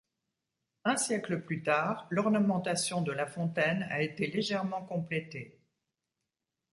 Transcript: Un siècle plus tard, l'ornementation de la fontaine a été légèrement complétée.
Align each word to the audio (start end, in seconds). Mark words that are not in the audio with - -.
Un 0.83 0.97
siècle 0.97 1.41
plus 1.41 1.61
tard, 1.61 2.07
l'ornementation 2.09 3.03
de 3.03 3.11
la 3.11 3.27
fontaine 3.27 3.83
a 3.91 4.01
été 4.01 4.25
légèrement 4.25 4.83
complétée. 4.83 5.59